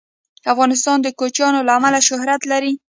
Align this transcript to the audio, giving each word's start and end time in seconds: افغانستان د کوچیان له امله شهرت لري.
افغانستان 0.53 0.97
د 1.01 1.07
کوچیان 1.19 1.53
له 1.67 1.71
امله 1.77 1.99
شهرت 2.09 2.41
لري. 2.51 2.73